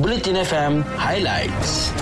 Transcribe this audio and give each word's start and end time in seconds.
Bulletin 0.00 0.32
FM 0.32 0.80
Highlights. 0.96 1.92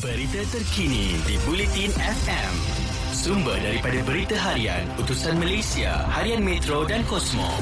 Berita 0.00 0.40
terkini 0.48 1.12
di 1.28 1.36
Bulletin 1.44 1.92
FM. 1.92 2.52
Sumber 3.12 3.60
daripada 3.60 4.00
Berita 4.08 4.32
Harian, 4.32 4.88
Utusan 4.96 5.36
Malaysia, 5.36 6.08
Harian 6.08 6.40
Metro 6.40 6.88
dan 6.88 7.04
Kosmo. 7.04 7.52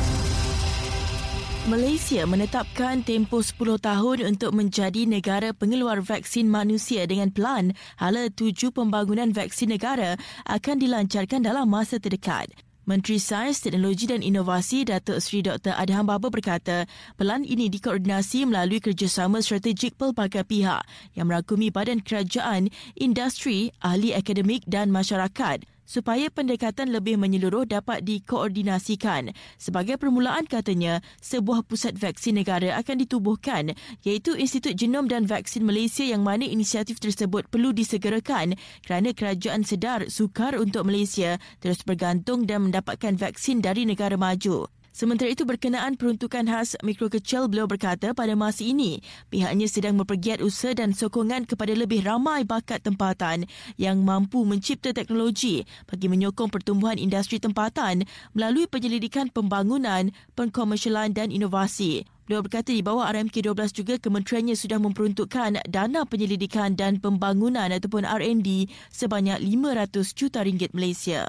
Malaysia 1.66 2.22
menetapkan 2.30 3.02
tempoh 3.02 3.42
10 3.42 3.82
tahun 3.82 4.18
untuk 4.22 4.54
menjadi 4.54 5.02
negara 5.10 5.50
pengeluar 5.50 5.98
vaksin 5.98 6.46
manusia 6.46 7.10
dengan 7.10 7.34
pelan 7.34 7.74
hala 7.98 8.30
tuju 8.30 8.70
pembangunan 8.70 9.34
vaksin 9.34 9.74
negara 9.74 10.14
akan 10.46 10.78
dilancarkan 10.78 11.42
dalam 11.42 11.66
masa 11.66 11.98
terdekat. 11.98 12.54
Menteri 12.84 13.16
Sains, 13.16 13.64
Teknologi 13.64 14.04
dan 14.04 14.20
Inovasi 14.20 14.84
Datuk 14.84 15.16
Seri 15.24 15.40
Dr. 15.40 15.72
Adham 15.72 16.04
Baba 16.04 16.28
berkata, 16.28 16.84
pelan 17.16 17.40
ini 17.40 17.72
dikoordinasi 17.72 18.44
melalui 18.44 18.76
kerjasama 18.76 19.40
strategik 19.40 19.96
pelbagai 19.96 20.44
pihak 20.44 20.84
yang 21.16 21.32
merangkumi 21.32 21.72
badan 21.72 22.04
kerajaan, 22.04 22.68
industri, 22.92 23.72
ahli 23.80 24.12
akademik 24.12 24.68
dan 24.68 24.92
masyarakat 24.92 25.73
supaya 25.84 26.28
pendekatan 26.32 26.90
lebih 26.92 27.16
menyeluruh 27.16 27.64
dapat 27.68 28.04
dikoordinasikan. 28.04 29.32
Sebagai 29.56 29.96
permulaan 29.96 30.44
katanya, 30.44 31.00
sebuah 31.20 31.64
pusat 31.64 31.96
vaksin 31.96 32.40
negara 32.40 32.76
akan 32.80 33.04
ditubuhkan 33.04 33.72
iaitu 34.04 34.36
Institut 34.36 34.76
Genom 34.76 35.08
dan 35.08 35.24
Vaksin 35.24 35.64
Malaysia 35.64 36.04
yang 36.04 36.26
mana 36.26 36.44
inisiatif 36.44 37.00
tersebut 37.00 37.48
perlu 37.48 37.72
disegerakan 37.72 38.56
kerana 38.84 39.16
kerajaan 39.16 39.62
sedar 39.64 40.08
sukar 40.12 40.56
untuk 40.60 40.84
Malaysia 40.88 41.40
terus 41.62 41.80
bergantung 41.86 42.44
dan 42.44 42.68
mendapatkan 42.68 43.16
vaksin 43.16 43.64
dari 43.64 43.88
negara 43.88 44.20
maju. 44.20 44.83
Sementara 44.94 45.26
itu 45.26 45.42
berkenaan 45.42 45.98
peruntukan 45.98 46.46
khas 46.46 46.78
mikro 46.86 47.10
kecil, 47.10 47.50
beliau 47.50 47.66
berkata 47.66 48.14
pada 48.14 48.38
masa 48.38 48.62
ini 48.62 49.02
pihaknya 49.26 49.66
sedang 49.66 49.98
mempergiat 49.98 50.38
usaha 50.38 50.70
dan 50.70 50.94
sokongan 50.94 51.50
kepada 51.50 51.74
lebih 51.74 52.06
ramai 52.06 52.46
bakat 52.46 52.78
tempatan 52.78 53.50
yang 53.74 54.06
mampu 54.06 54.46
mencipta 54.46 54.94
teknologi 54.94 55.66
bagi 55.90 56.06
menyokong 56.06 56.46
pertumbuhan 56.46 56.94
industri 56.94 57.42
tempatan 57.42 58.06
melalui 58.38 58.70
penyelidikan 58.70 59.34
pembangunan, 59.34 60.14
pengkomersialan 60.38 61.10
dan 61.10 61.34
inovasi. 61.34 62.06
Beliau 62.30 62.46
berkata 62.46 62.70
di 62.70 62.78
bawah 62.78 63.10
RMK12 63.10 63.74
juga 63.74 63.94
kementeriannya 63.98 64.54
sudah 64.54 64.78
memperuntukkan 64.78 65.58
dana 65.74 66.06
penyelidikan 66.06 66.78
dan 66.78 67.02
pembangunan 67.02 67.66
ataupun 67.74 68.06
R&D 68.06 68.70
sebanyak 68.94 69.42
500 69.42 69.90
juta 70.14 70.46
ringgit 70.46 70.70
Malaysia. 70.70 71.26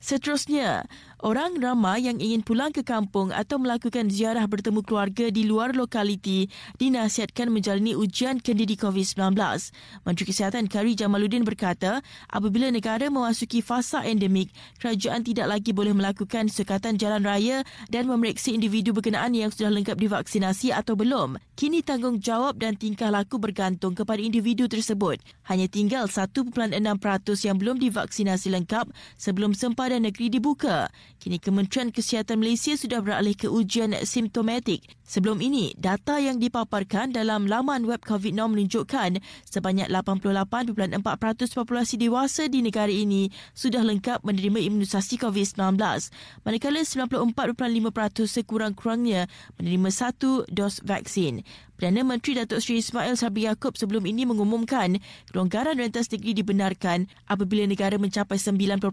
Seterusnya, 0.00 0.88
orang 1.20 1.60
ramai 1.60 2.08
yang 2.08 2.16
ingin 2.16 2.40
pulang 2.40 2.72
ke 2.72 2.80
kampung 2.80 3.36
atau 3.36 3.60
melakukan 3.60 4.08
ziarah 4.08 4.48
bertemu 4.48 4.80
keluarga 4.80 5.28
di 5.28 5.44
luar 5.44 5.76
lokaliti 5.76 6.48
dinasihatkan 6.80 7.52
menjalani 7.52 7.92
ujian 7.92 8.40
kandidi 8.40 8.80
COVID-19. 8.80 9.36
Menteri 10.08 10.24
Kesihatan 10.24 10.72
Kari 10.72 10.96
Jamaluddin 10.96 11.44
berkata, 11.44 12.00
apabila 12.32 12.72
negara 12.72 13.12
memasuki 13.12 13.60
fasa 13.60 14.00
endemik, 14.00 14.48
kerajaan 14.80 15.20
tidak 15.20 15.52
lagi 15.52 15.76
boleh 15.76 15.92
melakukan 15.92 16.48
sekatan 16.48 16.96
jalan 16.96 17.20
raya 17.20 17.60
dan 17.92 18.08
memeriksa 18.08 18.56
individu 18.56 18.96
berkenaan 18.96 19.36
yang 19.36 19.52
sudah 19.52 19.68
lengkap 19.68 20.00
divaksinasi 20.00 20.72
atau 20.72 20.96
belum. 20.96 21.36
Kini 21.60 21.84
tanggungjawab 21.84 22.56
dan 22.56 22.80
tingkah 22.80 23.12
laku 23.12 23.36
bergantung 23.36 23.92
kepada 23.92 24.24
individu 24.24 24.64
tersebut. 24.64 25.20
Hanya 25.44 25.68
tinggal 25.68 26.08
1.6% 26.08 26.72
yang 27.44 27.60
belum 27.60 27.76
divaksinasi 27.76 28.48
lengkap 28.48 28.88
sebelum 29.20 29.52
sempadan 29.90 30.06
negeri 30.06 30.30
dibuka. 30.30 30.86
Kini 31.18 31.42
Kementerian 31.42 31.90
Kesihatan 31.90 32.38
Malaysia 32.38 32.78
sudah 32.78 33.02
beralih 33.02 33.34
ke 33.34 33.50
ujian 33.50 33.90
simptomatik. 34.06 34.86
Sebelum 35.02 35.42
ini, 35.42 35.74
data 35.74 36.22
yang 36.22 36.38
dipaparkan 36.38 37.10
dalam 37.10 37.50
laman 37.50 37.82
web 37.82 37.98
COVID-19 38.06 38.54
menunjukkan 38.54 39.18
sebanyak 39.50 39.90
88.4% 39.90 41.02
populasi 41.58 41.98
dewasa 41.98 42.46
di 42.46 42.62
negara 42.62 42.94
ini 42.94 43.34
sudah 43.58 43.82
lengkap 43.82 44.22
menerima 44.22 44.62
imunisasi 44.70 45.18
COVID-19, 45.18 45.74
manakala 46.46 46.86
94.5% 46.86 48.30
sekurang-kurangnya 48.30 49.26
menerima 49.58 49.90
satu 49.90 50.46
dos 50.46 50.78
vaksin. 50.86 51.42
Perdana 51.80 52.04
Menteri 52.04 52.36
Datuk 52.36 52.60
Seri 52.60 52.84
Ismail 52.84 53.16
Sabri 53.16 53.48
Yaakob 53.48 53.72
sebelum 53.72 54.04
ini 54.04 54.28
mengumumkan 54.28 55.00
kelonggaran 55.32 55.80
rentas 55.80 56.12
negeri 56.12 56.36
dibenarkan 56.36 57.08
apabila 57.24 57.64
negara 57.64 57.96
mencapai 57.96 58.36
90% 58.36 58.84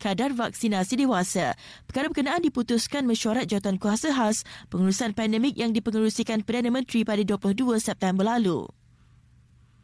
kadar 0.00 0.32
vaksinasi 0.32 0.96
dewasa. 0.96 1.52
Perkara 1.84 2.08
berkenaan 2.08 2.40
diputuskan 2.40 3.04
mesyuarat 3.04 3.52
jawatan 3.52 3.76
kuasa 3.76 4.16
khas 4.16 4.48
pengurusan 4.72 5.12
pandemik 5.12 5.60
yang 5.60 5.76
dipengerusikan 5.76 6.40
Perdana 6.40 6.72
Menteri 6.72 7.04
pada 7.04 7.20
22 7.20 7.84
September 7.84 8.24
lalu. 8.24 8.64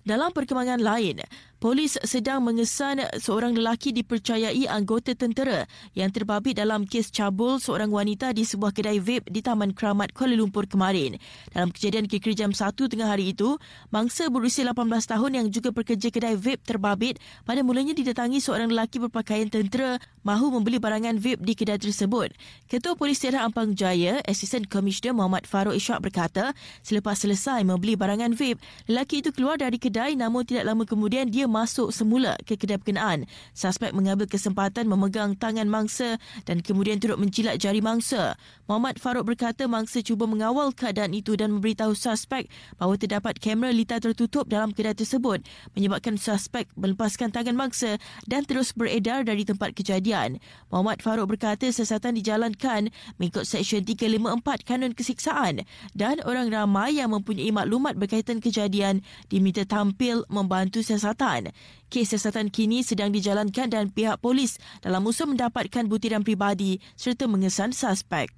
Dalam 0.09 0.32
perkembangan 0.32 0.81
lain, 0.81 1.21
polis 1.62 1.95
sedang 2.03 2.43
mengesan 2.43 3.06
seorang 3.23 3.55
lelaki 3.55 3.95
dipercayai 3.95 4.67
anggota 4.67 5.15
tentera 5.15 5.62
yang 5.95 6.11
terbabit 6.11 6.59
dalam 6.59 6.83
kes 6.83 7.15
cabul 7.15 7.62
seorang 7.62 7.87
wanita 7.89 8.34
di 8.34 8.43
sebuah 8.43 8.75
kedai 8.75 8.99
vape 8.99 9.31
di 9.31 9.39
Taman 9.41 9.71
Keramat 9.71 10.11
Kuala 10.11 10.34
Lumpur 10.34 10.67
kemarin. 10.67 11.22
Dalam 11.55 11.71
kejadian 11.71 12.11
kira-kira 12.11 12.34
jam 12.34 12.51
1 12.51 12.75
tengah 12.75 13.06
hari 13.06 13.31
itu, 13.31 13.56
mangsa 13.95 14.27
berusia 14.27 14.67
18 14.67 14.91
tahun 15.06 15.31
yang 15.39 15.47
juga 15.55 15.71
pekerja 15.71 16.11
kedai 16.11 16.34
vape 16.34 16.67
terbabit 16.67 17.22
pada 17.47 17.62
mulanya 17.62 17.95
didatangi 17.95 18.43
seorang 18.43 18.69
lelaki 18.69 18.99
berpakaian 18.99 19.47
tentera 19.47 20.03
mahu 20.27 20.59
membeli 20.59 20.83
barangan 20.83 21.15
vape 21.17 21.47
di 21.47 21.55
kedai 21.55 21.78
tersebut. 21.78 22.34
Ketua 22.67 22.99
Polis 22.99 23.22
Daerah 23.22 23.47
Ampang 23.47 23.78
Jaya, 23.78 24.19
Assistant 24.27 24.67
Commissioner 24.67 25.15
Muhammad 25.15 25.47
Farouk 25.47 25.78
Ishak 25.78 26.03
berkata, 26.03 26.59
selepas 26.83 27.22
selesai 27.22 27.62
membeli 27.62 27.95
barangan 27.95 28.34
vape, 28.34 28.59
lelaki 28.91 29.22
itu 29.22 29.31
keluar 29.31 29.62
dari 29.62 29.78
kedai 29.78 29.93
kedai 29.93 30.17
namun 30.17 30.43
tidak 30.49 30.65
lama 30.65 30.89
kemudian 30.89 31.28
dia 31.28 31.45
masuk 31.53 31.93
semula 31.93 32.41
ke 32.49 32.57
kedai 32.57 32.81
berkenaan. 32.81 33.29
Suspek 33.53 33.93
mengambil 33.93 34.25
kesempatan 34.25 34.89
memegang 34.89 35.37
tangan 35.37 35.69
mangsa 35.69 36.17
dan 36.49 36.65
kemudian 36.65 36.97
turut 36.97 37.21
menjilat 37.21 37.61
jari 37.61 37.85
mangsa. 37.85 38.41
Muhammad 38.65 38.97
Farouk 38.97 39.29
berkata 39.29 39.69
mangsa 39.69 40.01
cuba 40.01 40.25
mengawal 40.25 40.73
keadaan 40.73 41.13
itu 41.13 41.37
dan 41.37 41.53
memberitahu 41.53 41.93
suspek 41.93 42.49
bahawa 42.81 42.97
terdapat 42.97 43.37
kamera 43.37 43.69
litar 43.75 44.01
tertutup 44.01 44.49
dalam 44.49 44.73
kedai 44.73 44.97
tersebut 44.97 45.43
menyebabkan 45.75 46.17
suspek 46.17 46.71
melepaskan 46.79 47.35
tangan 47.35 47.59
mangsa 47.59 48.01
dan 48.25 48.47
terus 48.47 48.73
beredar 48.73 49.27
dari 49.27 49.43
tempat 49.43 49.75
kejadian. 49.75 50.39
Muhammad 50.71 51.03
Farouk 51.03 51.34
berkata 51.34 51.67
siasatan 51.67 52.15
dijalankan 52.15 52.95
mengikut 53.19 53.43
Seksyen 53.43 53.83
354 53.83 54.63
Kanun 54.63 54.95
Kesiksaan 54.95 55.67
dan 55.99 56.23
orang 56.23 56.55
ramai 56.55 56.95
yang 57.03 57.11
mempunyai 57.11 57.51
maklumat 57.51 57.99
berkaitan 57.99 58.39
kejadian 58.39 59.03
diminta 59.27 59.67
tampil 59.67 60.23
membantu 60.31 60.79
siasatan. 60.87 61.41
Kes 61.91 62.14
siasatan 62.14 62.53
kini 62.53 62.86
sedang 62.86 63.10
dijalankan 63.10 63.72
dan 63.72 63.91
pihak 63.91 64.22
polis 64.22 64.60
dalam 64.84 65.03
usaha 65.03 65.26
mendapatkan 65.26 65.88
butiran 65.91 66.22
pribadi 66.22 66.78
serta 66.94 67.26
mengesan 67.26 67.75
suspek. 67.75 68.30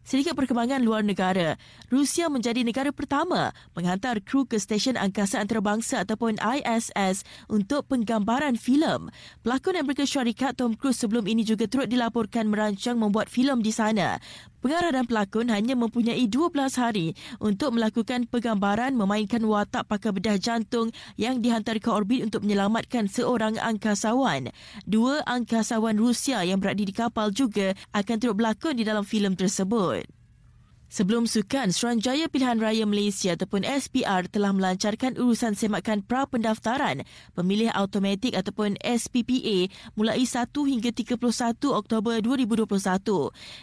Sedikit 0.00 0.32
perkembangan 0.32 0.80
luar 0.80 1.04
negara, 1.04 1.60
Rusia 1.92 2.32
menjadi 2.32 2.64
negara 2.64 2.88
pertama 2.88 3.52
menghantar 3.76 4.24
kru 4.24 4.48
ke 4.48 4.56
stesen 4.56 4.96
angkasa 4.96 5.38
antarabangsa 5.38 6.02
ataupun 6.02 6.40
ISS 6.40 7.22
untuk 7.52 7.86
penggambaran 7.86 8.56
filem. 8.56 9.12
Pelakon 9.44 9.76
Amerika 9.76 10.08
Syarikat 10.08 10.56
Tom 10.56 10.72
Cruise 10.72 10.98
sebelum 10.98 11.28
ini 11.28 11.44
juga 11.44 11.68
turut 11.68 11.86
dilaporkan 11.86 12.48
merancang 12.48 12.96
membuat 12.96 13.28
filem 13.28 13.60
di 13.60 13.70
sana. 13.70 14.18
Pengarah 14.60 14.92
dan 14.92 15.08
pelakon 15.08 15.48
hanya 15.48 15.72
mempunyai 15.72 16.28
12 16.28 16.52
hari 16.76 17.16
untuk 17.40 17.72
melakukan 17.72 18.28
penggambaran 18.28 18.92
memainkan 18.92 19.40
watak 19.48 19.88
pakar 19.88 20.12
bedah 20.12 20.36
jantung 20.36 20.92
yang 21.16 21.40
dihantar 21.40 21.80
ke 21.80 21.88
orbit 21.88 22.28
untuk 22.28 22.44
menyelamatkan 22.44 23.08
seorang 23.08 23.56
angkasawan. 23.56 24.52
Dua 24.84 25.24
angkasawan 25.24 25.96
Rusia 25.96 26.44
yang 26.44 26.60
berada 26.60 26.84
di 26.84 26.92
kapal 26.92 27.32
juga 27.32 27.72
akan 27.96 28.16
turut 28.20 28.36
berlakon 28.36 28.76
di 28.76 28.84
dalam 28.84 29.00
filem 29.00 29.32
tersebut. 29.32 30.19
Sebelum 30.90 31.30
sukan, 31.30 31.70
Suruhanjaya 31.70 32.26
Pilihan 32.26 32.58
Raya 32.58 32.82
Malaysia 32.82 33.38
ataupun 33.38 33.62
SPR 33.62 34.26
telah 34.26 34.50
melancarkan 34.50 35.14
urusan 35.14 35.54
semakan 35.54 36.02
pra-pendaftaran 36.02 37.06
pemilih 37.38 37.70
automatik 37.70 38.34
ataupun 38.34 38.74
SPPA 38.82 39.70
mulai 39.94 40.26
1 40.26 40.50
hingga 40.50 40.90
31 40.90 41.14
Oktober 41.70 42.18
2021. 42.18 42.66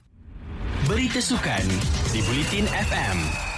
Berita 0.85 1.17
Sukan 1.17 1.65
di 2.13 2.19
Bulletin 2.29 2.69
FM 2.69 3.54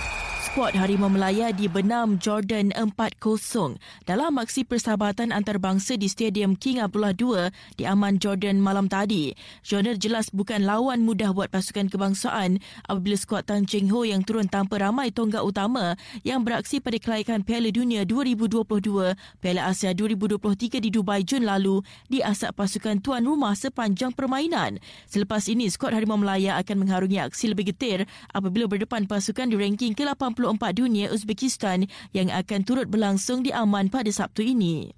skuad 0.57 0.73
Harimau 0.73 1.05
Melaya 1.05 1.53
dibenam 1.53 2.17
Jordan 2.17 2.73
4-0 2.73 3.77
dalam 4.09 4.41
aksi 4.41 4.65
persahabatan 4.65 5.29
antarabangsa 5.29 6.01
di 6.01 6.09
Stadium 6.09 6.57
King 6.57 6.81
Abdullah 6.81 7.13
II 7.13 7.53
di 7.77 7.85
Aman 7.85 8.17
Jordan 8.17 8.57
malam 8.57 8.89
tadi. 8.89 9.37
Jordan 9.61 10.01
jelas 10.01 10.33
bukan 10.33 10.65
lawan 10.65 11.05
mudah 11.05 11.29
buat 11.29 11.53
pasukan 11.53 11.93
kebangsaan 11.93 12.57
apabila 12.89 13.13
skuad 13.13 13.45
Tan 13.45 13.69
Cheng 13.69 13.93
Ho 13.93 14.01
yang 14.01 14.25
turun 14.25 14.49
tanpa 14.49 14.81
ramai 14.81 15.13
tonggak 15.13 15.45
utama 15.45 15.93
yang 16.25 16.41
beraksi 16.41 16.81
pada 16.81 16.97
kelayakan 16.97 17.45
Piala 17.45 17.69
Dunia 17.69 18.01
2022 18.09 19.13
Piala 19.37 19.61
Asia 19.61 19.93
2023 19.93 20.81
di 20.81 20.89
Dubai 20.89 21.21
Jun 21.21 21.45
lalu 21.45 21.85
diasak 22.09 22.57
pasukan 22.57 22.97
tuan 23.05 23.21
rumah 23.29 23.53
sepanjang 23.53 24.09
permainan. 24.09 24.81
Selepas 25.05 25.45
ini, 25.53 25.69
skuad 25.69 25.93
Harimau 25.93 26.17
Melaya 26.17 26.57
akan 26.57 26.81
mengharungi 26.81 27.21
aksi 27.21 27.53
lebih 27.53 27.69
getir 27.69 28.09
apabila 28.33 28.65
berdepan 28.65 29.05
pasukan 29.05 29.45
di 29.45 29.53
ranking 29.53 29.93
ke-80 29.93 30.46
dunia 30.71 31.11
Uzbekistan 31.11 31.91
yang 32.15 32.31
akan 32.31 32.63
turut 32.63 32.87
berlangsung 32.87 33.43
di 33.43 33.51
Aman 33.51 33.91
pada 33.91 34.07
Sabtu 34.07 34.47
ini. 34.47 34.95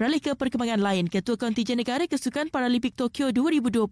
Beralih 0.00 0.16
ke 0.16 0.32
perkembangan 0.32 0.80
lain, 0.80 1.12
Ketua 1.12 1.36
Kontijen 1.36 1.76
Negara 1.76 2.08
Kesukan 2.08 2.48
Paralimpik 2.48 2.96
Tokyo 2.96 3.28
2020, 3.36 3.84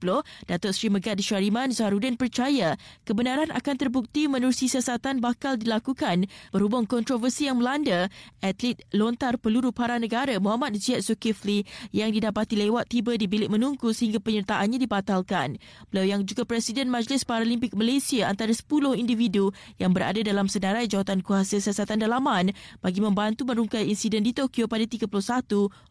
Datuk 0.48 0.72
Seri 0.72 0.88
Megat 0.88 1.20
Syariman 1.20 1.68
Zahrudin 1.68 2.16
percaya 2.16 2.80
kebenaran 3.04 3.52
akan 3.52 3.76
terbukti 3.76 4.24
menerusi 4.24 4.72
siasatan 4.72 5.20
bakal 5.20 5.60
dilakukan 5.60 6.24
berhubung 6.48 6.88
kontroversi 6.88 7.52
yang 7.52 7.60
melanda 7.60 8.08
atlet 8.40 8.80
lontar 8.96 9.36
peluru 9.36 9.68
para 9.68 10.00
negara 10.00 10.40
Muhammad 10.40 10.80
Ziyad 10.80 11.04
Zulkifli 11.04 11.68
yang 11.92 12.08
didapati 12.08 12.56
lewat 12.56 12.88
tiba 12.88 13.12
di 13.20 13.28
bilik 13.28 13.52
menunggu 13.52 13.92
sehingga 13.92 14.16
penyertaannya 14.16 14.80
dibatalkan. 14.80 15.60
Beliau 15.92 16.16
yang 16.16 16.24
juga 16.24 16.48
Presiden 16.48 16.88
Majlis 16.88 17.28
Paralimpik 17.28 17.76
Malaysia 17.76 18.32
antara 18.32 18.56
10 18.56 18.64
individu 18.96 19.52
yang 19.76 19.92
berada 19.92 20.24
dalam 20.24 20.48
senarai 20.48 20.88
jawatan 20.88 21.20
kuasa 21.20 21.60
siasatan 21.60 22.00
dalaman 22.00 22.56
bagi 22.80 23.04
membantu 23.04 23.44
merungkai 23.44 23.84
insiden 23.84 24.24
di 24.24 24.32
Tokyo 24.32 24.64
pada 24.72 24.88
31 24.88 25.12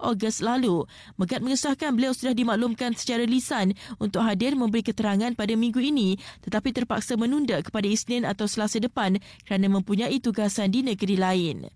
Ogos 0.08 0.40
lalu. 0.40 0.88
Megat 1.20 1.44
mengesahkan 1.44 1.92
beliau 1.92 2.16
sudah 2.16 2.32
dimaklumkan 2.32 2.96
secara 2.96 3.28
lisan 3.28 3.76
untuk 4.00 4.24
hadir 4.24 4.56
memberi 4.56 4.88
keterangan 4.88 5.36
pada 5.36 5.52
minggu 5.60 5.84
ini 5.84 6.16
tetapi 6.48 6.72
terpaksa 6.72 7.20
menunda 7.20 7.60
kepada 7.60 7.84
Isnin 7.84 8.24
atau 8.24 8.48
Selasa 8.48 8.80
depan 8.80 9.20
kerana 9.44 9.68
mempunyai 9.68 10.24
tugasan 10.24 10.72
di 10.72 10.80
negeri 10.88 11.20
lain. 11.20 11.68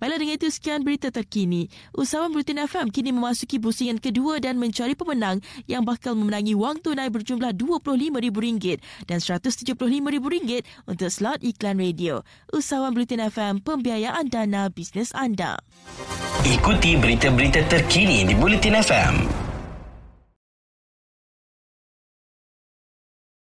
Baiklah 0.00 0.16
dengan 0.16 0.40
itu 0.40 0.48
sekian 0.48 0.80
berita 0.80 1.12
terkini. 1.12 1.68
Usahawan 1.92 2.32
Bulletin 2.32 2.64
FM 2.64 2.88
kini 2.88 3.12
memasuki 3.12 3.60
pusingan 3.60 4.00
kedua 4.00 4.40
dan 4.40 4.56
mencari 4.56 4.96
pemenang 4.96 5.44
yang 5.68 5.84
bakal 5.84 6.16
memenangi 6.16 6.56
wang 6.56 6.80
tunai 6.80 7.12
berjumlah 7.12 7.52
RM25,000 7.52 8.80
dan 9.04 9.20
RM175,000 9.20 10.64
untuk 10.88 11.10
slot 11.12 11.44
iklan 11.44 11.76
radio. 11.76 12.24
Usahawan 12.48 12.96
Bulletin 12.96 13.28
FM, 13.28 13.60
pembiayaan 13.60 14.32
dana 14.32 14.72
bisnes 14.72 15.12
anda. 15.12 15.60
Ikuti 16.40 16.96
berita-berita 16.96 17.68
terkini 17.68 18.24
di 18.24 18.32
Bulletin 18.32 18.80
FM. 18.80 19.39